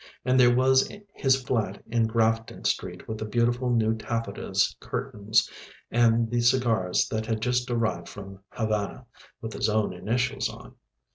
And 0.25 0.39
there 0.39 0.51
was 0.55 0.91
his 1.13 1.43
flat 1.43 1.83
in 1.85 2.07
Grafton 2.07 2.63
Street 2.63 3.07
with 3.07 3.19
the 3.19 3.25
beautiful 3.25 3.69
new 3.69 3.93
taffetas 3.93 4.75
curtains 4.79 5.47
and 5.91 6.27
the 6.31 6.41
cigars 6.41 7.07
that 7.09 7.27
had 7.27 7.39
just 7.39 7.69
arrived 7.69 8.09
from 8.09 8.39
Havana, 8.49 9.05
with 9.41 9.53
his 9.53 9.69
own 9.69 9.93
initials 9.93 10.49
on. 10.49 10.73